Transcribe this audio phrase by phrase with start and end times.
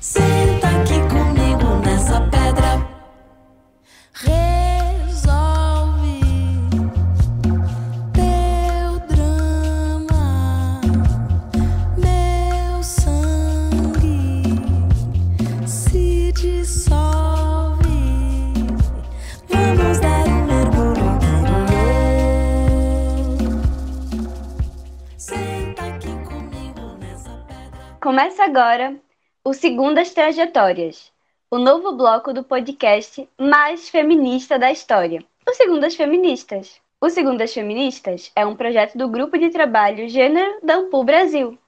[0.00, 2.86] Senta aqui comigo nessa pedra.
[4.14, 6.20] Resolve
[8.12, 10.80] teu drama,
[11.96, 14.54] meu sangue
[15.66, 17.88] se dissolve.
[19.48, 21.66] Vamos dar um mergulho interior.
[25.16, 27.96] Senta aqui comigo nessa pedra.
[28.00, 28.94] Começa agora
[29.48, 31.10] o Segundas Trajetórias,
[31.50, 36.78] o novo bloco do podcast mais feminista da história, o Segundas Feministas.
[37.00, 41.58] O Segundas Feministas é um projeto do Grupo de Trabalho Gênero da Ampul Brasil.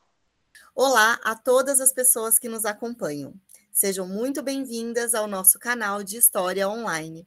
[0.74, 3.32] Olá a todas as pessoas que nos acompanham.
[3.72, 7.27] Sejam muito bem-vindas ao nosso canal de História Online.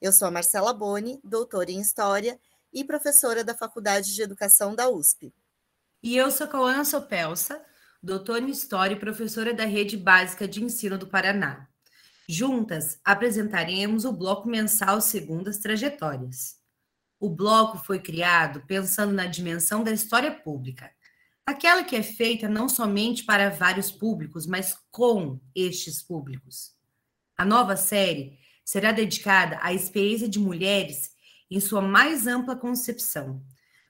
[0.00, 2.38] Eu sou a Marcela Boni, doutora em História
[2.72, 5.34] e professora da Faculdade de Educação da USP.
[6.00, 7.60] E eu sou Cauã Sopelsa,
[8.02, 11.68] doutora em História e professora da Rede Básica de Ensino do Paraná.
[12.28, 16.56] Juntas, apresentaremos o bloco mensal Segundas Trajetórias.
[17.18, 20.90] O bloco foi criado pensando na dimensão da história pública,
[21.44, 26.76] aquela que é feita não somente para vários públicos, mas com estes públicos.
[27.36, 31.10] A nova série será dedicada à experiência de mulheres
[31.50, 33.42] em sua mais ampla concepção,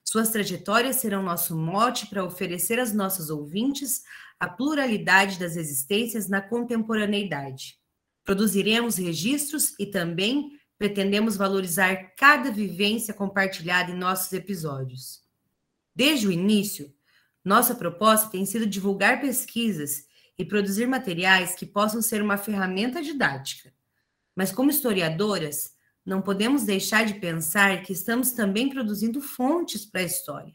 [0.09, 4.05] suas trajetórias serão nosso mote para oferecer às nossas ouvintes
[4.41, 7.79] a pluralidade das existências na contemporaneidade.
[8.25, 15.21] Produziremos registros e também pretendemos valorizar cada vivência compartilhada em nossos episódios.
[15.95, 16.91] Desde o início,
[17.45, 20.07] nossa proposta tem sido divulgar pesquisas
[20.39, 23.75] e produzir materiais que possam ser uma ferramenta didática.
[24.35, 25.77] Mas, como historiadoras,
[26.09, 30.55] não podemos deixar de pensar que estamos também produzindo fontes para a história.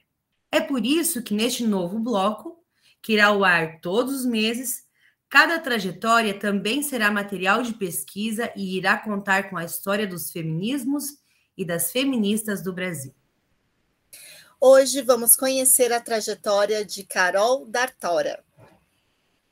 [0.51, 2.57] É por isso que neste novo bloco,
[3.03, 4.83] que irá ao ar todos os meses,
[5.29, 11.19] cada trajetória também será material de pesquisa e irá contar com a história dos feminismos
[11.55, 13.13] e das feministas do Brasil.
[14.59, 18.43] Hoje vamos conhecer a trajetória de Carol Dartora.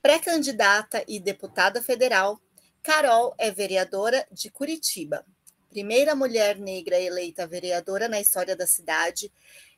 [0.02, 2.42] Pré-candidata e deputada federal,
[2.82, 5.24] Carol é vereadora de Curitiba,
[5.72, 9.32] primeira mulher negra eleita vereadora na história da cidade,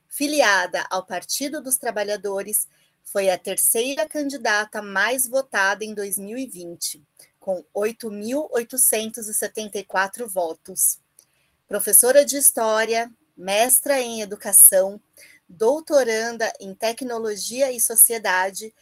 [0.09, 2.67] filiada ao Partido dos Trabalhadores,
[3.03, 6.99] foi a terceira candidata mais votada em 2020,
[7.39, 10.97] com 8.874 votos.
[11.67, 14.99] Professora de História, mestra em Educação,
[15.47, 18.73] doutoranda em Tecnologia e Sociedade,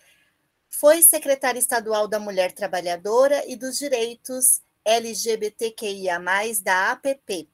[0.70, 6.19] foi secretária estadual da Mulher Trabalhadora e dos Direitos LGBTQIA+,
[6.64, 7.47] da APP,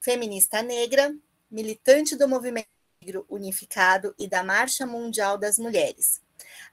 [0.00, 1.14] feminista negra,
[1.50, 2.68] militante do Movimento
[3.00, 6.22] Negro Unificado e da Marcha Mundial das Mulheres,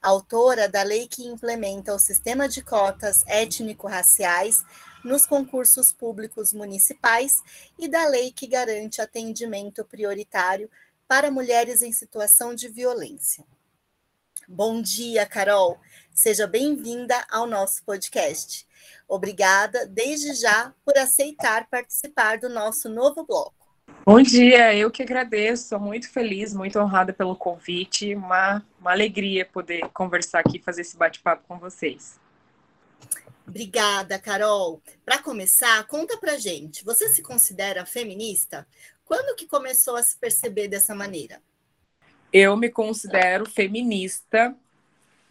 [0.00, 4.64] autora da lei que implementa o sistema de cotas étnico-raciais
[5.04, 7.42] nos concursos públicos municipais
[7.78, 10.70] e da lei que garante atendimento prioritário
[11.06, 13.44] para mulheres em situação de violência.
[14.48, 15.78] Bom dia, Carol.
[16.12, 18.66] Seja bem-vinda ao nosso podcast.
[19.08, 23.54] Obrigada, desde já, por aceitar participar do nosso novo bloco.
[24.04, 29.46] Bom dia, eu que agradeço, sou muito feliz, muito honrada pelo convite, uma, uma alegria
[29.46, 32.18] poder conversar aqui, fazer esse bate-papo com vocês.
[33.46, 34.82] Obrigada, Carol.
[35.04, 38.66] Para começar, conta pra gente, você se considera feminista?
[39.04, 41.40] Quando que começou a se perceber dessa maneira?
[42.32, 44.56] Eu me considero feminista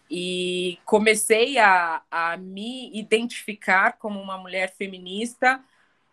[0.09, 5.63] e comecei a, a me identificar como uma mulher feminista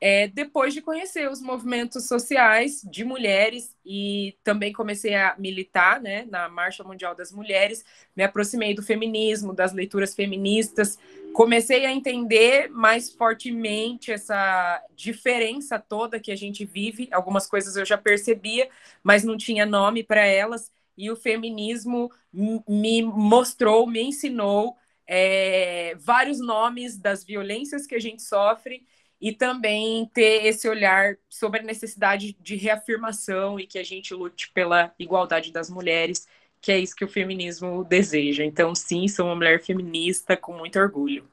[0.00, 6.24] é, depois de conhecer os movimentos sociais de mulheres e também comecei a militar né,
[6.30, 7.84] na Marcha Mundial das Mulheres,
[8.14, 10.98] me aproximei do feminismo, das leituras feministas,
[11.32, 17.08] comecei a entender mais fortemente essa diferença toda que a gente vive.
[17.10, 18.68] Algumas coisas eu já percebia,
[19.02, 24.76] mas não tinha nome para elas e o feminismo me mostrou, me ensinou
[25.06, 28.84] é, vários nomes das violências que a gente sofre
[29.20, 34.50] e também ter esse olhar sobre a necessidade de reafirmação e que a gente lute
[34.52, 36.26] pela igualdade das mulheres,
[36.60, 38.44] que é isso que o feminismo deseja.
[38.44, 41.28] Então, sim, sou uma mulher feminista com muito orgulho.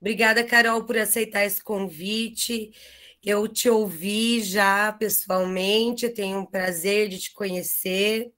[0.00, 2.72] Obrigada, Carol, por aceitar esse convite.
[3.24, 8.32] Eu te ouvi já pessoalmente, tenho um prazer de te conhecer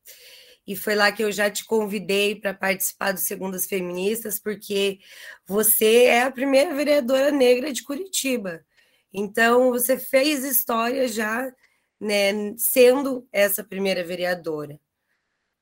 [0.67, 4.99] e foi lá que eu já te convidei para participar do Segundas Feministas, porque
[5.47, 8.65] você é a primeira vereadora negra de Curitiba.
[9.13, 11.53] Então, você fez história já,
[12.01, 14.81] né, sendo essa primeira vereadora.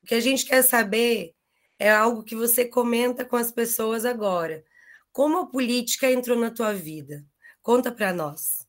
[0.01, 1.33] O que a gente quer saber
[1.77, 4.63] é algo que você comenta com as pessoas agora.
[5.11, 7.25] Como a política entrou na tua vida?
[7.61, 8.62] Conta para nós.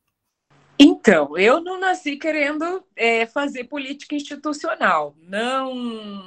[0.79, 5.15] Então, eu não nasci querendo é, fazer política institucional.
[5.19, 5.75] Não,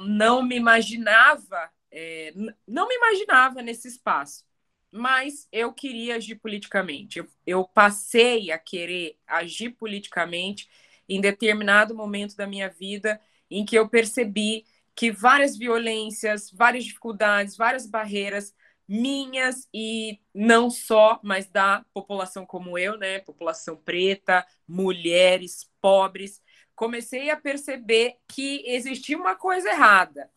[0.06, 2.32] não me imaginava, é,
[2.66, 4.44] não me imaginava nesse espaço.
[4.90, 7.18] Mas eu queria agir politicamente.
[7.18, 10.68] Eu, eu passei a querer agir politicamente
[11.08, 14.64] em determinado momento da minha vida em que eu percebi
[14.94, 18.54] que várias violências, várias dificuldades, várias barreiras
[18.88, 23.20] minhas e não só, mas da população como eu, né?
[23.20, 26.42] População preta, mulheres, pobres.
[26.74, 30.30] Comecei a perceber que existia uma coisa errada.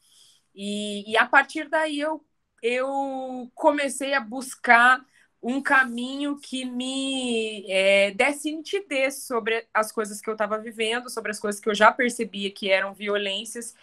[0.53, 2.25] E, e a partir daí eu,
[2.61, 5.03] eu comecei a buscar
[5.41, 11.31] um caminho que me é, desse nitidez sobre as coisas que eu estava vivendo, sobre
[11.31, 13.73] as coisas que eu já percebia que eram violências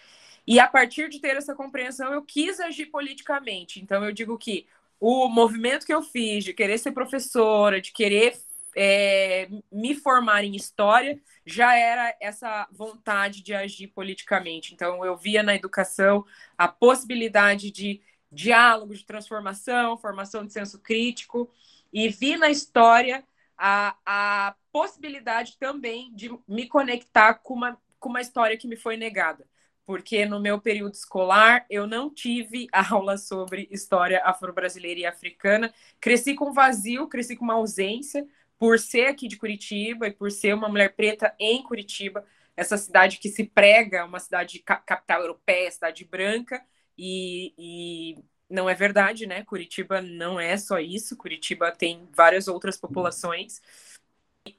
[0.49, 3.79] e a partir de ter essa compreensão, eu quis agir politicamente.
[3.79, 4.65] Então, eu digo que
[4.99, 8.35] o movimento que eu fiz de querer ser professora, de querer
[8.75, 14.73] é, me formar em história, já era essa vontade de agir politicamente.
[14.73, 16.25] Então, eu via na educação
[16.57, 21.47] a possibilidade de diálogo, de transformação, formação de senso crítico,
[21.93, 23.23] e vi na história
[23.55, 28.97] a, a possibilidade também de me conectar com uma, com uma história que me foi
[28.97, 29.45] negada
[29.89, 35.73] porque no meu período escolar eu não tive aula sobre história afro-brasileira e africana.
[35.99, 38.23] Cresci com vazio, cresci com uma ausência,
[38.59, 42.23] por ser aqui de Curitiba e por ser uma mulher preta em Curitiba,
[42.55, 46.63] essa cidade que se prega uma cidade capital europeia, cidade branca,
[46.95, 49.43] e, e não é verdade, né?
[49.43, 53.59] Curitiba não é só isso, Curitiba tem várias outras populações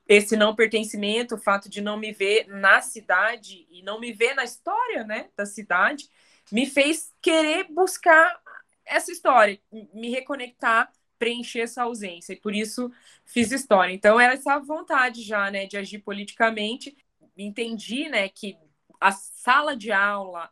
[0.08, 4.34] esse não pertencimento, o fato de não me ver na cidade e não me ver
[4.34, 6.08] na história, né, da cidade,
[6.50, 8.40] me fez querer buscar
[8.84, 9.60] essa história,
[9.94, 12.32] me reconectar, preencher essa ausência.
[12.32, 12.90] E por isso
[13.24, 13.92] fiz história.
[13.92, 16.96] Então era essa vontade já, né, de agir politicamente.
[17.36, 18.56] Entendi, né, que
[19.00, 20.50] a sala de aula,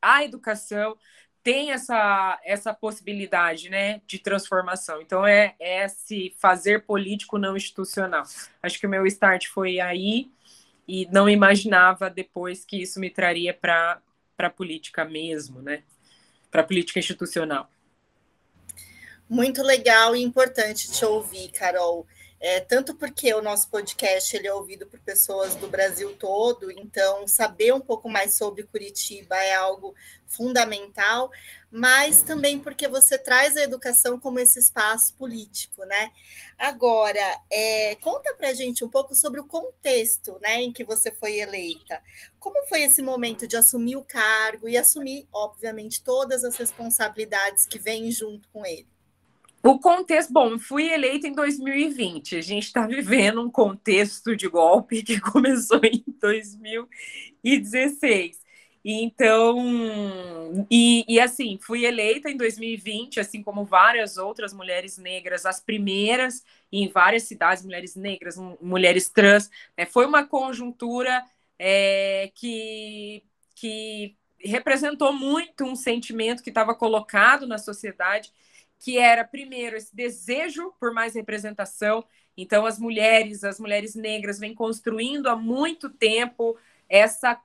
[0.00, 0.96] a educação
[1.42, 5.00] tem essa, essa possibilidade né, de transformação.
[5.02, 8.22] Então, é, é esse fazer político não institucional.
[8.62, 10.30] Acho que o meu start foi aí
[10.86, 14.00] e não imaginava depois que isso me traria para
[14.38, 15.82] a política mesmo, né?
[16.52, 17.68] para a política institucional.
[19.28, 22.06] Muito legal e importante te ouvir, Carol.
[22.44, 27.24] É, tanto porque o nosso podcast ele é ouvido por pessoas do Brasil todo, então
[27.28, 29.94] saber um pouco mais sobre Curitiba é algo
[30.26, 31.30] fundamental,
[31.70, 36.10] mas também porque você traz a educação como esse espaço político, né?
[36.58, 41.38] Agora, é, conta para gente um pouco sobre o contexto, né, em que você foi
[41.38, 42.02] eleita.
[42.40, 47.78] Como foi esse momento de assumir o cargo e assumir, obviamente, todas as responsabilidades que
[47.78, 48.91] vêm junto com ele?
[49.62, 52.36] O contexto, bom, fui eleita em 2020.
[52.36, 58.42] A gente está vivendo um contexto de golpe que começou em 2016.
[58.84, 65.60] Então, e, e, assim, fui eleita em 2020, assim como várias outras mulheres negras, as
[65.60, 69.48] primeiras em várias cidades, mulheres negras, mulheres trans.
[69.78, 69.86] Né?
[69.86, 71.24] Foi uma conjuntura
[71.56, 73.22] é, que,
[73.54, 78.32] que representou muito um sentimento que estava colocado na sociedade
[78.82, 82.04] que era, primeiro, esse desejo por mais representação.
[82.36, 86.58] Então, as mulheres, as mulheres negras, vêm construindo há muito tempo
[86.88, 87.40] essa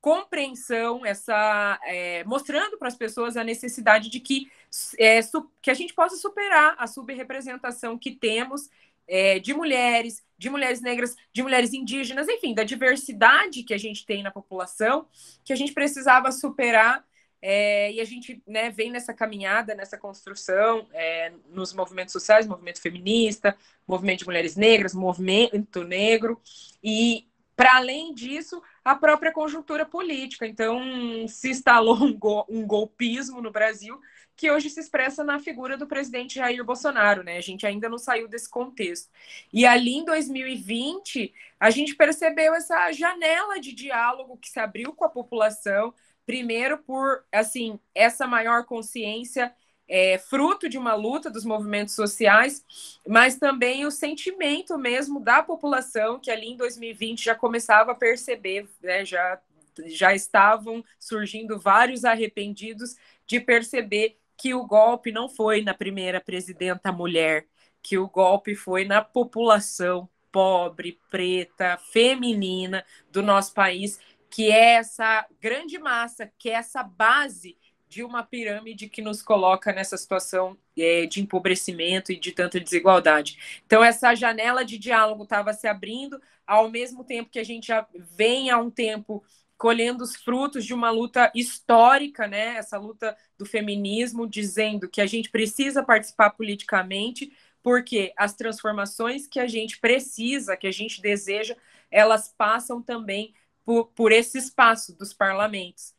[0.00, 4.50] compreensão, essa é, mostrando para as pessoas a necessidade de que,
[4.98, 5.20] é,
[5.60, 8.70] que a gente possa superar a subrepresentação que temos
[9.06, 14.06] é, de mulheres, de mulheres negras, de mulheres indígenas, enfim, da diversidade que a gente
[14.06, 15.06] tem na população,
[15.44, 17.04] que a gente precisava superar
[17.40, 22.80] é, e a gente né, vem nessa caminhada, nessa construção, é, nos movimentos sociais, movimento
[22.80, 26.40] feminista, movimento de mulheres negras, movimento negro,
[26.82, 27.28] e
[27.58, 30.46] para além disso, a própria conjuntura política.
[30.46, 30.80] Então,
[31.26, 34.00] se instalou um, go um, golpismo no Brasil
[34.36, 37.36] que hoje se expressa na figura do presidente Jair Bolsonaro, né?
[37.36, 39.10] A gente ainda não saiu desse contexto.
[39.52, 45.04] E ali em 2020, a gente percebeu essa janela de diálogo que se abriu com
[45.04, 45.92] a população,
[46.28, 49.50] Primeiro, por assim essa maior consciência
[49.88, 52.62] é, fruto de uma luta dos movimentos sociais,
[53.08, 58.68] mas também o sentimento mesmo da população que ali em 2020 já começava a perceber,
[58.82, 59.40] né, já,
[59.86, 62.94] já estavam surgindo vários arrependidos
[63.26, 67.46] de perceber que o golpe não foi na primeira presidenta mulher,
[67.82, 73.98] que o golpe foi na população pobre, preta, feminina do nosso país
[74.30, 77.56] que é essa grande massa, que é essa base
[77.88, 83.62] de uma pirâmide que nos coloca nessa situação é, de empobrecimento e de tanta desigualdade.
[83.66, 87.86] Então, essa janela de diálogo estava se abrindo, ao mesmo tempo que a gente já
[87.94, 89.24] vem há um tempo
[89.56, 92.56] colhendo os frutos de uma luta histórica, né?
[92.56, 97.32] Essa luta do feminismo, dizendo que a gente precisa participar politicamente,
[97.62, 101.56] porque as transformações que a gente precisa, que a gente deseja,
[101.90, 103.34] elas passam também
[103.68, 105.94] por, por esse espaço dos parlamentos.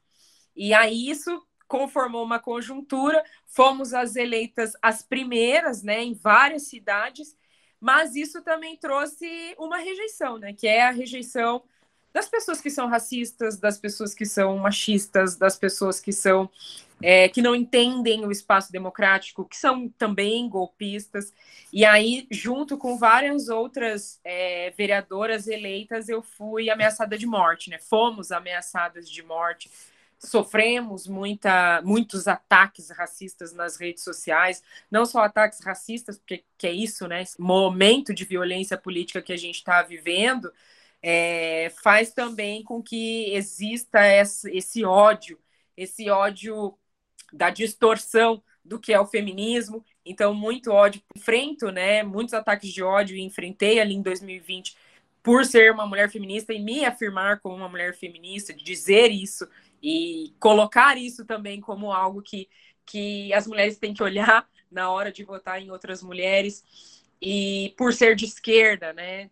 [0.55, 7.37] E aí isso conformou uma conjuntura, fomos as eleitas as primeiras, né, em várias cidades,
[7.79, 11.61] mas isso também trouxe uma rejeição, né, que é a rejeição
[12.11, 16.49] das pessoas que são racistas, das pessoas que são machistas, das pessoas que são
[17.01, 21.33] é, que não entendem o espaço democrático, que são também golpistas.
[21.71, 27.79] E aí, junto com várias outras é, vereadoras eleitas, eu fui ameaçada de morte, né?
[27.79, 29.71] Fomos ameaçadas de morte.
[30.17, 36.73] Sofremos muita, muitos ataques racistas nas redes sociais, não só ataques racistas, porque que é
[36.73, 37.21] isso, né?
[37.21, 40.51] Esse momento de violência política que a gente está vivendo,
[41.01, 45.39] é, faz também com que exista esse, esse ódio,
[45.77, 46.77] esse ódio
[47.31, 49.83] da distorção do que é o feminismo.
[50.05, 51.01] Então, muito ódio.
[51.15, 52.03] Enfrento, né?
[52.03, 54.75] Muitos ataques de ódio e enfrentei ali em 2020
[55.21, 59.47] por ser uma mulher feminista e me afirmar como uma mulher feminista, de dizer isso
[59.81, 62.49] e colocar isso também como algo que,
[62.85, 66.63] que as mulheres têm que olhar na hora de votar em outras mulheres.
[67.21, 69.29] E por ser de esquerda, né?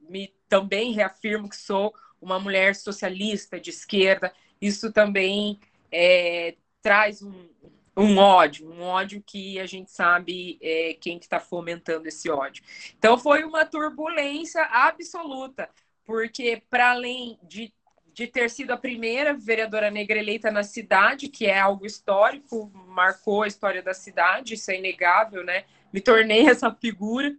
[0.00, 4.32] Me também reafirmo que sou uma mulher socialista de esquerda.
[4.60, 5.60] Isso também
[5.92, 6.56] é,
[6.86, 7.48] traz um,
[7.96, 12.62] um ódio, um ódio que a gente sabe é, quem está fomentando esse ódio.
[12.96, 15.68] Então foi uma turbulência absoluta,
[16.04, 17.74] porque para além de,
[18.14, 23.42] de ter sido a primeira vereadora negra eleita na cidade, que é algo histórico, marcou
[23.42, 25.64] a história da cidade, isso é inegável, né?
[25.92, 27.36] Me tornei essa figura.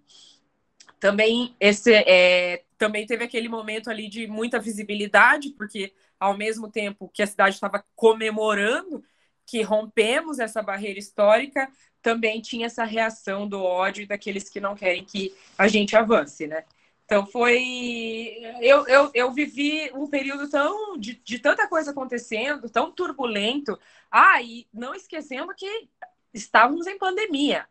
[0.99, 7.07] Também esse é, também teve aquele momento ali de muita visibilidade, porque ao mesmo tempo
[7.07, 9.01] que a cidade estava comemorando
[9.47, 15.05] que rompemos essa barreira histórica, também tinha essa reação do ódio daqueles que não querem
[15.05, 16.65] que a gente avance, né?
[17.05, 18.37] Então foi.
[18.59, 23.79] Eu, eu, eu vivi um período tão de, de tanta coisa acontecendo, tão turbulento.
[24.11, 25.87] Ah, e não esquecendo que
[26.33, 27.65] estávamos em pandemia.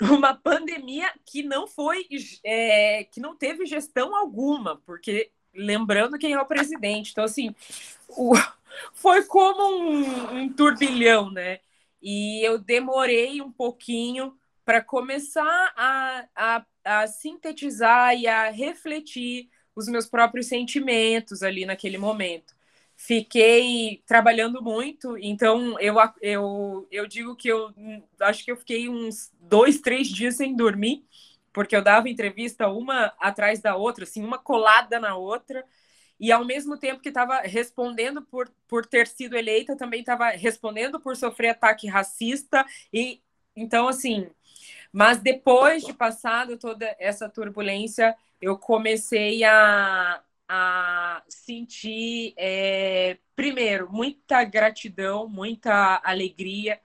[0.00, 2.06] Uma pandemia que não foi,
[2.44, 7.10] é, que não teve gestão alguma, porque lembrando quem é o presidente.
[7.10, 7.54] Então, assim,
[8.08, 8.32] o,
[8.94, 11.60] foi como um, um turbilhão, né?
[12.02, 19.88] E eu demorei um pouquinho para começar a, a, a sintetizar e a refletir os
[19.88, 22.54] meus próprios sentimentos ali naquele momento.
[22.96, 27.72] Fiquei trabalhando muito, então eu, eu, eu digo que eu
[28.20, 31.04] acho que eu fiquei uns dois, três dias sem dormir,
[31.52, 35.64] porque eu dava entrevista uma atrás da outra, assim, uma colada na outra,
[36.20, 41.00] e ao mesmo tempo que estava respondendo por, por ter sido eleita, também estava respondendo
[41.00, 42.64] por sofrer ataque racista.
[42.92, 43.22] E
[43.56, 44.30] então assim,
[44.92, 54.44] mas depois de passado toda essa turbulência, eu comecei a, a sentir é, primeiro muita
[54.44, 56.80] gratidão, muita alegria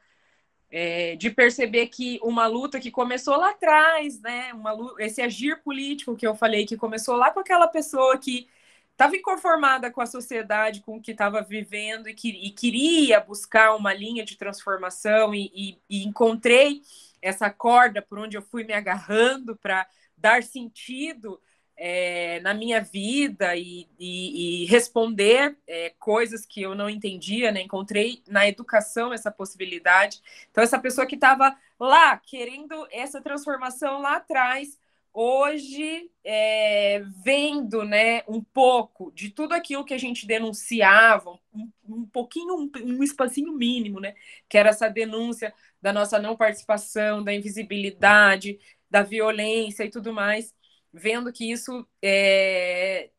[0.70, 6.16] é, de perceber que uma luta que começou lá atrás, né, uma esse agir político
[6.16, 8.48] que eu falei que começou lá com aquela pessoa que
[8.96, 13.76] estava inconformada com a sociedade, com o que estava vivendo e, que, e, queria buscar
[13.76, 16.82] uma linha de transformação e, e, e encontrei
[17.22, 19.86] essa corda por onde eu fui me agarrando para
[20.18, 21.42] dar sentido
[21.78, 27.62] é, na minha vida e, responder é, coisas que eu não entendia, né?
[27.62, 30.22] Encontrei na educação essa possibilidade.
[30.50, 34.80] Então, essa pessoa que estava lá querendo essa transformação lá atrás
[35.18, 42.06] hoje é, vendo né, um pouco de tudo aquilo que a gente denunciava, um, um
[42.06, 44.14] pouquinho, um, um, espacinho mínimo, né,
[44.50, 48.60] que era essa denúncia da nossa não participação, da invisibilidade,
[48.92, 50.54] da violência e tudo mais,
[50.92, 53.10] vendo que isso é,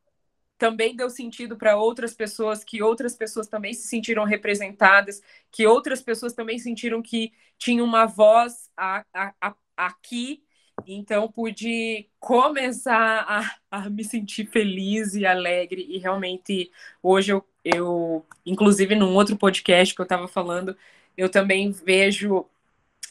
[0.59, 6.03] também deu sentido para outras pessoas, que outras pessoas também se sentiram representadas, que outras
[6.03, 10.46] pessoas também sentiram que tinham uma voz a, a, a, aqui
[10.85, 13.25] então, pude começar
[13.71, 15.87] a, a, me sentir feliz e alegre.
[15.89, 16.71] E realmente,
[17.03, 20.77] hoje eu, eu inclusive, num outro podcast que eu estava falando,
[21.17, 22.47] eu também vejo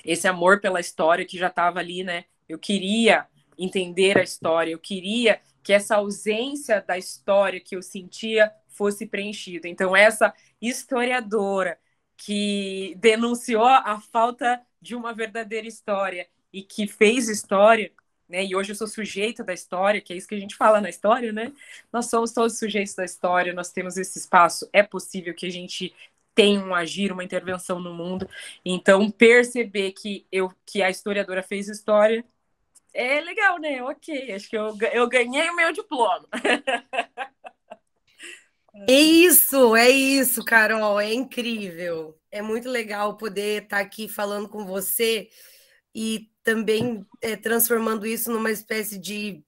[0.03, 2.25] esse amor pela história que já estava ali, né?
[2.47, 8.51] Eu queria entender a história, eu queria que essa ausência da história que eu sentia
[8.67, 9.67] fosse preenchida.
[9.67, 11.79] Então, essa historiadora
[12.17, 17.91] que denunciou a falta de uma verdadeira história e que fez história,
[18.29, 18.45] né?
[18.45, 20.89] E hoje eu sou sujeito da história, que é isso que a gente fala na
[20.89, 21.51] história, né?
[21.91, 25.93] Nós somos todos sujeitos da história, nós temos esse espaço, é possível que a gente
[26.33, 28.29] tenha um agir, uma intervenção no mundo.
[28.63, 32.23] Então, perceber que eu que a historiadora fez história
[32.93, 33.83] é legal, né?
[33.83, 36.27] Ok, acho que eu, eu ganhei o meu diploma.
[38.87, 42.19] É isso, é isso, Carol, é incrível.
[42.29, 45.29] É muito legal poder estar aqui falando com você
[45.95, 49.41] e também é, transformando isso numa espécie de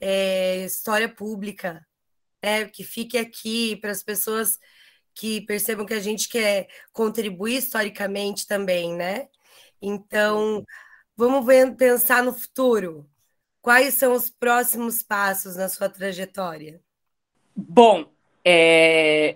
[0.00, 1.86] é, história pública,
[2.42, 2.64] né?
[2.64, 4.58] que fique aqui para as pessoas
[5.14, 9.28] que percebam que a gente quer contribuir historicamente também, né?
[9.82, 10.64] Então,
[11.14, 13.06] vamos ver, pensar no futuro.
[13.60, 16.80] Quais são os próximos passos na sua trajetória?
[17.54, 18.10] Bom,
[18.42, 19.34] é...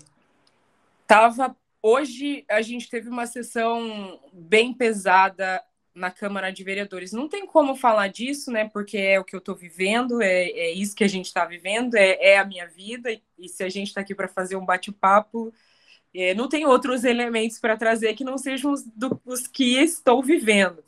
[1.06, 5.62] tava hoje a gente teve uma sessão bem pesada
[5.96, 7.12] na Câmara de Vereadores.
[7.12, 8.68] Não tem como falar disso, né?
[8.68, 11.94] Porque é o que eu estou vivendo, é, é, isso que a gente está vivendo,
[11.94, 13.10] é, é, a minha vida.
[13.10, 15.52] E, e se a gente está aqui para fazer um bate-papo,
[16.14, 20.22] é, não tem outros elementos para trazer que não sejam os, do, os que estou
[20.22, 20.84] vivendo.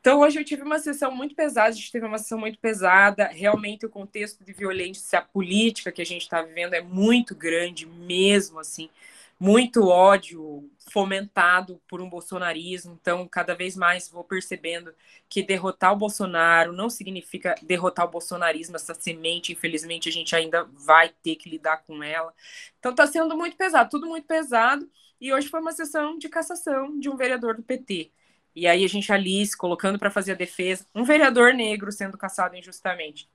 [0.00, 3.26] Então, hoje eu tive uma sessão muito pesada, a gente teve uma sessão muito pesada.
[3.26, 8.58] Realmente, o contexto de violência política que a gente está vivendo é muito grande, mesmo
[8.60, 8.88] assim
[9.38, 12.98] muito ódio fomentado por um bolsonarismo.
[13.00, 14.94] Então, cada vez mais vou percebendo
[15.28, 20.64] que derrotar o Bolsonaro não significa derrotar o bolsonarismo, essa semente, infelizmente, a gente ainda
[20.64, 22.32] vai ter que lidar com ela.
[22.78, 24.90] Então, está sendo muito pesado, tudo muito pesado.
[25.20, 28.12] E hoje foi uma sessão de cassação de um vereador do PT.
[28.54, 32.16] E aí a gente ali se colocando para fazer a defesa, um vereador negro sendo
[32.16, 33.28] caçado injustamente.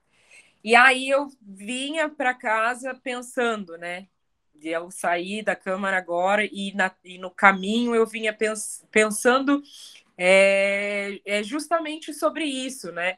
[0.63, 4.07] E aí eu vinha para casa pensando, né?
[4.63, 9.61] Eu saí da Câmara agora e, na, e no caminho eu vinha pens, pensando
[10.17, 13.17] é, é, justamente sobre isso, né?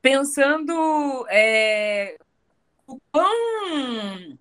[0.00, 2.16] Pensando é,
[2.86, 4.38] o, quão,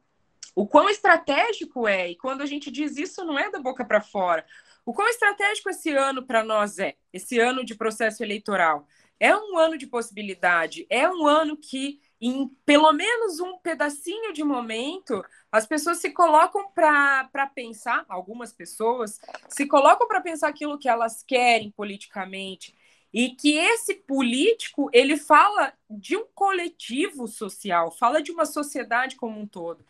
[0.56, 4.02] o quão estratégico é, e quando a gente diz isso não é da boca para
[4.02, 4.46] fora,
[4.86, 8.88] o quão estratégico esse ano para nós é, esse ano de processo eleitoral.
[9.20, 14.44] É um ano de possibilidade, é um ano que em pelo menos um pedacinho de
[14.44, 20.90] momento, as pessoas se colocam para pensar, algumas pessoas se colocam para pensar aquilo que
[20.90, 22.76] elas querem politicamente.
[23.14, 29.40] E que esse político, ele fala de um coletivo social, fala de uma sociedade como
[29.40, 29.84] um todo.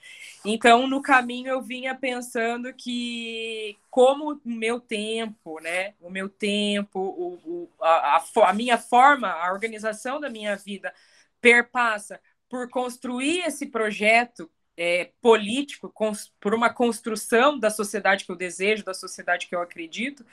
[0.46, 7.00] Então, no caminho, eu vinha pensando que, como o meu tempo, né, o meu tempo,
[7.00, 10.94] o, o a, a, a minha forma, a organização da minha vida
[11.42, 15.92] perpassa por construir esse projeto é, político,
[16.40, 20.26] por uma construção da sociedade que eu desejo, da sociedade que eu acredito,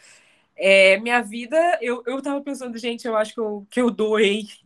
[0.57, 4.45] é, minha vida, eu, eu tava pensando, gente, eu acho que eu, que eu doei.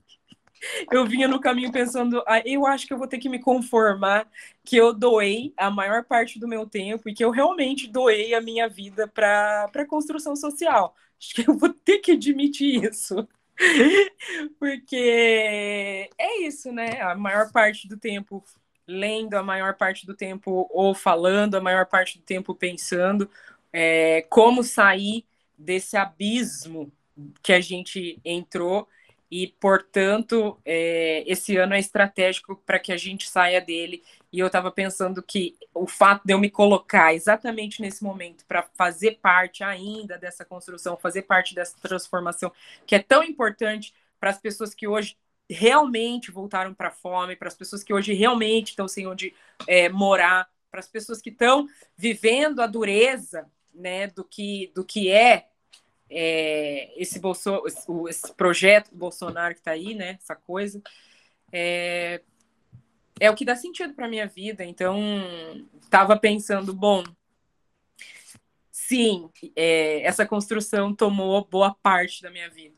[0.91, 4.29] Eu vinha no caminho pensando, ah, eu acho que eu vou ter que me conformar
[4.65, 8.41] que eu doei a maior parte do meu tempo e que eu realmente doei a
[8.41, 10.97] minha vida para a construção social.
[11.21, 13.29] Acho que eu vou ter que admitir isso.
[14.59, 17.01] Porque é isso, né?
[17.03, 18.45] A maior parte do tempo
[18.89, 23.31] lendo, a maior parte do tempo ou falando, a maior parte do tempo pensando
[23.73, 25.25] é, como sair
[25.57, 26.91] desse abismo
[27.43, 28.89] que a gente entrou
[29.31, 34.03] e, portanto, é, esse ano é estratégico para que a gente saia dele.
[34.33, 38.63] E eu estava pensando que o fato de eu me colocar exatamente nesse momento para
[38.75, 42.51] fazer parte ainda dessa construção, fazer parte dessa transformação,
[42.87, 45.17] que é tão importante para as pessoas que hoje
[45.49, 49.35] realmente voltaram para a fome, para as pessoas que hoje realmente estão sem onde
[49.67, 55.11] é, morar, para as pessoas que estão vivendo a dureza né, do, que, do que
[55.11, 55.49] é
[56.11, 57.63] é, esse, Bolso,
[58.09, 60.19] esse projeto do Bolsonaro que está aí, né?
[60.23, 60.83] Essa coisa.
[61.53, 62.23] É,
[63.21, 64.65] é o que dá sentido para minha vida.
[64.65, 64.99] Então,
[65.83, 67.05] estava pensando, bom,
[68.71, 72.78] sim, é, essa construção tomou boa parte da minha vida.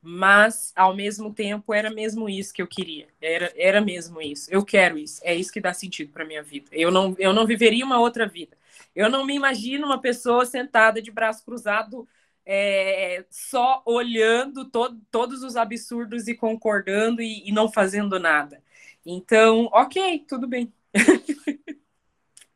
[0.00, 3.08] Mas, ao mesmo tempo, era mesmo isso que eu queria.
[3.20, 4.48] Era, era mesmo isso.
[4.50, 5.20] Eu quero isso.
[5.24, 6.68] É isso que dá sentido para minha vida.
[6.72, 8.56] Eu não, eu não viveria uma outra vida.
[8.94, 12.08] Eu não me imagino uma pessoa sentada de braço cruzado
[12.46, 18.62] é, só olhando to todos os absurdos e concordando e, e não fazendo nada.
[19.04, 20.72] Então, ok, tudo bem.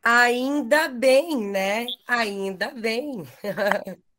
[0.01, 1.85] Ainda bem, né?
[2.07, 3.23] Ainda bem.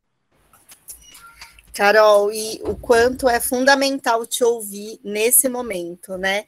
[1.74, 6.44] Carol, e o quanto é fundamental te ouvir nesse momento, né?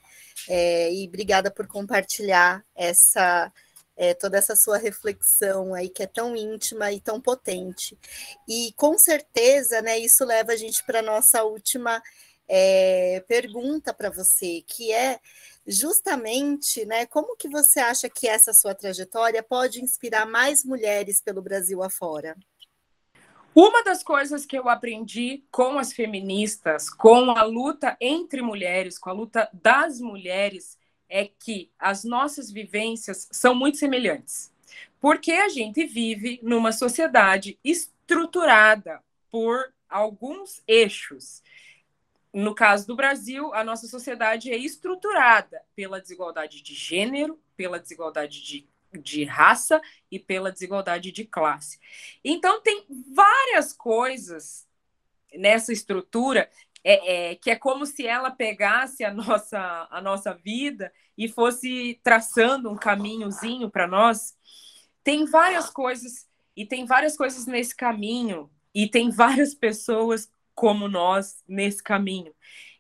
[0.48, 3.52] É, e obrigada por compartilhar essa
[3.96, 7.98] é, toda essa sua reflexão aí que é tão íntima e tão potente.
[8.46, 12.00] E com certeza, né, isso leva a gente para nossa última
[12.48, 15.18] é, pergunta para você, que é
[15.66, 21.42] justamente, né, como que você acha que essa sua trajetória pode inspirar mais mulheres pelo
[21.42, 22.36] Brasil afora?
[23.58, 29.08] Uma das coisas que eu aprendi com as feministas, com a luta entre mulheres, com
[29.08, 34.52] a luta das mulheres, é que as nossas vivências são muito semelhantes.
[35.00, 41.42] Porque a gente vive numa sociedade estruturada por alguns eixos.
[42.34, 48.42] No caso do Brasil, a nossa sociedade é estruturada pela desigualdade de gênero, pela desigualdade
[48.42, 49.80] de, de raça
[50.10, 51.78] e pela desigualdade de classe.
[52.24, 54.66] Então, tem várias coisas
[55.34, 56.48] nessa estrutura
[56.88, 62.00] é, é, que é como se ela pegasse a nossa, a nossa vida e fosse
[62.02, 64.36] traçando um caminhozinho para nós.
[65.02, 71.42] Tem várias coisas, e tem várias coisas nesse caminho, e tem várias pessoas como nós
[71.48, 72.32] nesse caminho.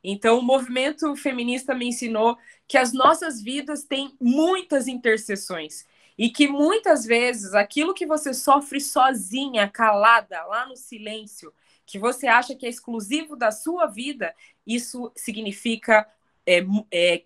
[0.04, 5.84] Então, o movimento feminista me ensinou que as nossas vidas têm muitas interseções
[6.18, 11.52] e que muitas vezes aquilo que você sofre sozinha, calada, lá no silêncio,
[11.84, 14.34] que você acha que é exclusivo da sua vida,
[14.66, 16.06] isso significa
[16.46, 17.22] é, é,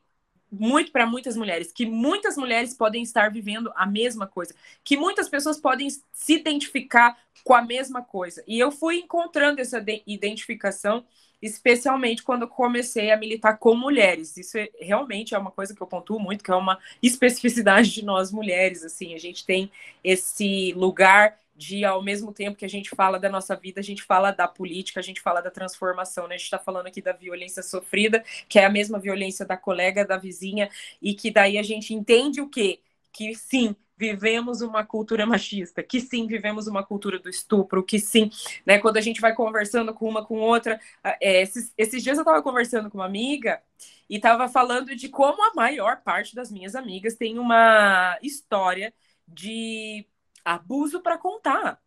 [0.50, 5.28] muito para muitas mulheres, que muitas mulheres podem estar vivendo a mesma coisa, que muitas
[5.28, 8.42] pessoas podem se identificar com a mesma coisa.
[8.46, 11.04] E eu fui encontrando essa identificação,
[11.42, 14.36] especialmente quando eu comecei a militar com mulheres.
[14.36, 18.04] Isso é, realmente é uma coisa que eu pontuo muito, que é uma especificidade de
[18.04, 18.84] nós mulheres.
[18.84, 19.70] Assim, a gente tem
[20.04, 24.02] esse lugar de, ao mesmo tempo que a gente fala da nossa vida, a gente
[24.02, 26.34] fala da política, a gente fala da transformação, né?
[26.34, 30.04] A gente está falando aqui da violência sofrida, que é a mesma violência da colega,
[30.04, 30.70] da vizinha,
[31.02, 32.80] e que daí a gente entende o quê?
[33.12, 38.30] Que sim, vivemos uma cultura machista, que sim, vivemos uma cultura do estupro, que sim,
[38.64, 38.78] né?
[38.78, 42.42] Quando a gente vai conversando com uma com outra, é, esses, esses dias eu estava
[42.42, 43.62] conversando com uma amiga
[44.08, 48.94] e estava falando de como a maior parte das minhas amigas tem uma história
[49.28, 50.06] de
[50.42, 51.78] abuso para contar.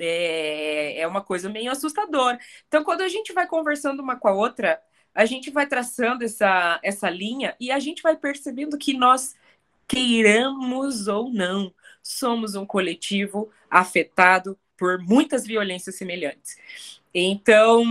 [0.00, 2.38] É, é uma coisa meio assustadora.
[2.66, 4.80] Então, quando a gente vai conversando uma com a outra,
[5.14, 9.34] a gente vai traçando essa, essa linha e a gente vai percebendo que nós,
[9.88, 16.56] queiramos ou não, somos um coletivo afetado por muitas violências semelhantes.
[17.12, 17.84] Então,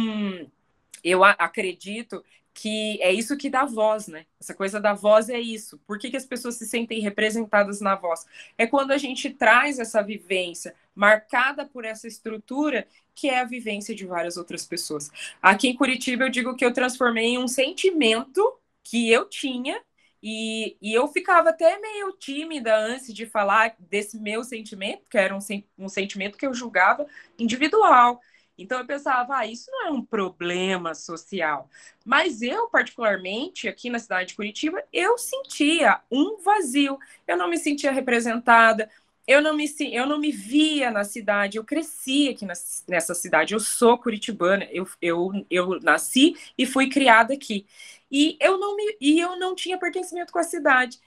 [1.03, 4.25] eu acredito que é isso que dá voz, né?
[4.39, 5.79] Essa coisa da voz é isso.
[5.85, 8.25] Por que, que as pessoas se sentem representadas na voz?
[8.57, 13.93] É quando a gente traz essa vivência marcada por essa estrutura que é a vivência
[13.93, 15.11] de várias outras pessoas.
[15.39, 19.79] Aqui em Curitiba, eu digo que eu transformei em um sentimento que eu tinha
[20.21, 25.35] e, e eu ficava até meio tímida antes de falar desse meu sentimento, que era
[25.35, 25.39] um,
[25.77, 27.05] um sentimento que eu julgava
[27.37, 28.19] individual.
[28.57, 31.69] Então eu pensava, ah, isso não é um problema social.
[32.03, 36.97] Mas eu, particularmente, aqui na cidade de Curitiba, eu sentia um vazio.
[37.27, 38.89] Eu não me sentia representada,
[39.27, 42.45] eu não me, eu não me via na cidade, eu cresci aqui
[42.87, 47.65] nessa cidade, eu sou curitibana, eu, eu, eu nasci e fui criada aqui.
[48.11, 50.99] E eu não me e eu não tinha pertencimento com a cidade.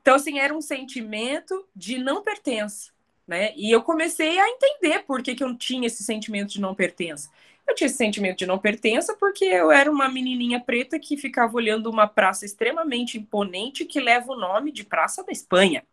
[0.00, 2.92] Então, assim, era um sentimento de não pertença
[3.28, 3.52] né?
[3.54, 7.30] E eu comecei a entender por que, que eu tinha esse sentimento de não pertença.
[7.68, 11.54] Eu tinha esse sentimento de não pertença porque eu era uma menininha preta que ficava
[11.54, 15.84] olhando uma praça extremamente imponente que leva o nome de Praça da Espanha.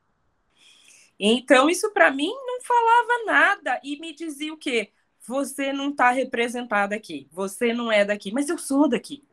[1.20, 4.92] Então, isso para mim não falava nada e me dizia o quê?
[5.22, 9.24] Você não está representada aqui, você não é daqui, mas eu sou daqui.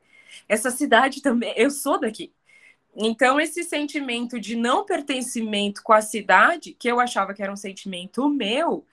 [0.49, 2.33] Essa cidade também, eu sou daqui.
[2.95, 7.57] Então, esse sentimento de não pertencimento com a cidade, que eu achava que era um
[7.57, 8.87] sentimento meu,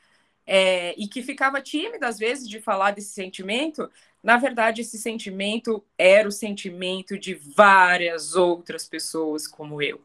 [0.45, 3.89] é, e que ficava tímida às vezes de falar desse sentimento,
[4.23, 10.01] na verdade, esse sentimento era o sentimento de várias outras pessoas como eu.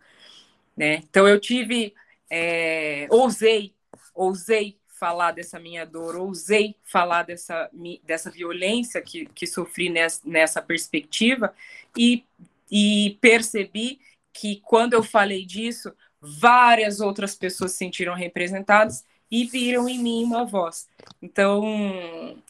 [0.77, 0.97] Né?
[0.97, 1.95] Então, eu tive,
[2.35, 3.75] é, ousei,
[4.15, 7.71] ousei falar dessa minha dor, ousei falar dessa,
[8.03, 11.55] dessa violência que, que sofri nessa, nessa perspectiva,
[11.97, 12.25] e
[12.71, 14.01] e percebi
[14.33, 20.25] que quando eu falei disso, várias outras pessoas se sentiram representadas e viram em mim
[20.25, 20.89] uma voz.
[21.23, 21.63] Então,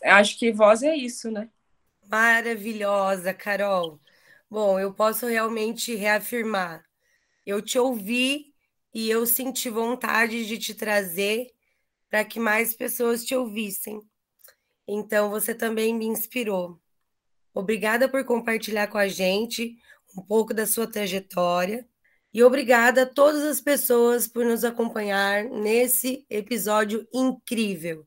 [0.02, 1.48] acho que voz é isso, né?
[2.08, 4.00] Maravilhosa, Carol.
[4.50, 6.84] Bom, eu posso realmente reafirmar.
[7.44, 8.53] Eu te ouvi
[8.94, 11.50] e eu senti vontade de te trazer
[12.08, 14.00] para que mais pessoas te ouvissem.
[14.86, 16.80] Então, você também me inspirou.
[17.52, 19.76] Obrigada por compartilhar com a gente
[20.16, 21.86] um pouco da sua trajetória
[22.32, 28.06] E obrigada a todas as pessoas por nos acompanhar nesse episódio incrível.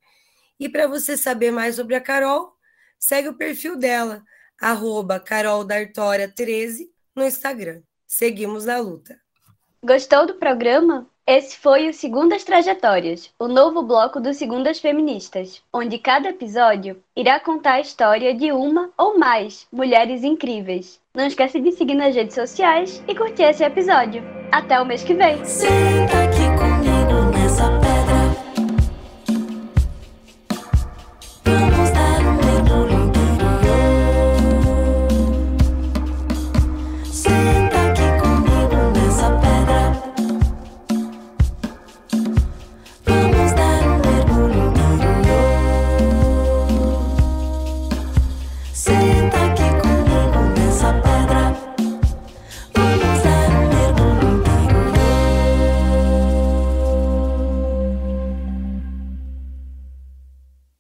[0.59, 2.53] E para você saber mais sobre a Carol,
[2.99, 4.23] segue o perfil dela,
[4.59, 7.81] arroba caroldartória13 no Instagram.
[8.05, 9.26] Seguimos na luta.
[9.83, 11.05] Gostou do programa?
[11.25, 17.39] Esse foi o Segundas Trajetórias, o novo bloco do Segundas Feministas, onde cada episódio irá
[17.39, 20.99] contar a história de uma ou mais mulheres incríveis.
[21.13, 24.23] Não esquece de seguir nas redes sociais e curtir esse episódio.
[24.51, 25.37] Até o mês que vem!